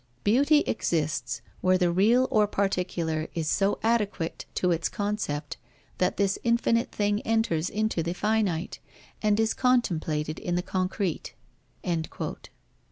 [0.23, 5.57] "Beauty exists where the real or particular is so adequate to its concept
[5.99, 8.79] that this infinite thing enters into the finite,
[9.21, 11.35] and is contemplated in the concrete."